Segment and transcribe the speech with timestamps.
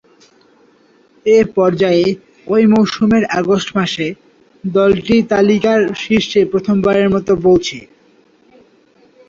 [1.25, 2.05] এ পর্যায়ে
[2.47, 4.07] ঐ মৌসুমের আগস্ট মাসে
[4.63, 7.79] দলটি তালিকার শীর্ষে প্রথমবারের মতো পৌঁছে।